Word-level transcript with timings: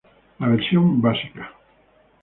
La 0.39 0.47
versión 0.47 0.99
básica. 0.99 1.51